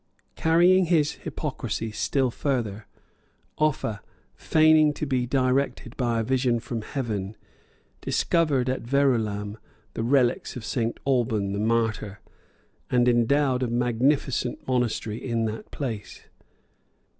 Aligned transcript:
]Carrying 0.35 0.85
his 0.85 1.11
hypocrisy 1.11 1.91
still 1.91 2.31
further, 2.31 2.87
Offa, 3.59 4.01
feigning 4.33 4.93
to 4.95 5.05
be 5.05 5.27
directed 5.27 5.95
by 5.95 6.19
a 6.19 6.23
vision 6.23 6.59
from 6.59 6.81
heaven, 6.81 7.37
discovered 8.01 8.67
at 8.67 8.81
Verulam 8.81 9.59
the 9.93 10.01
relics 10.01 10.55
of 10.55 10.65
St 10.65 10.99
Alban, 11.05 11.53
the 11.53 11.59
martyr, 11.59 12.19
and 12.89 13.07
endowed 13.07 13.61
a 13.61 13.67
magnificent 13.67 14.67
monastery 14.67 15.23
in 15.23 15.45
that 15.45 15.69
place. 15.69 16.23